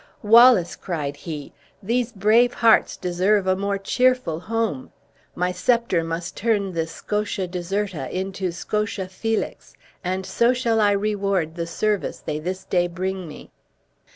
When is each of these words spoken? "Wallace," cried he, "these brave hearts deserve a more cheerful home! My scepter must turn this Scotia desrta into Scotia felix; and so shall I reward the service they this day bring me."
"Wallace," 0.23 0.75
cried 0.75 1.15
he, 1.15 1.53
"these 1.83 2.11
brave 2.11 2.55
hearts 2.55 2.97
deserve 2.97 3.45
a 3.45 3.55
more 3.55 3.77
cheerful 3.77 4.39
home! 4.39 4.91
My 5.35 5.51
scepter 5.51 6.03
must 6.03 6.35
turn 6.35 6.71
this 6.73 6.91
Scotia 6.91 7.47
desrta 7.47 8.09
into 8.09 8.51
Scotia 8.51 9.07
felix; 9.07 9.75
and 10.03 10.25
so 10.25 10.53
shall 10.53 10.81
I 10.81 10.93
reward 10.93 11.53
the 11.53 11.67
service 11.67 12.17
they 12.19 12.39
this 12.39 12.63
day 12.63 12.87
bring 12.87 13.27
me." 13.27 13.51